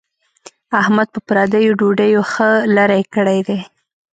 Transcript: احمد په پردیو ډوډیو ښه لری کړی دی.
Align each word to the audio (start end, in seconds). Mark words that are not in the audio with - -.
احمد 0.81 1.07
په 1.13 1.19
پردیو 1.27 1.77
ډوډیو 1.79 2.21
ښه 2.31 2.49
لری 2.75 3.03
کړی 3.13 3.39
دی. 3.47 3.59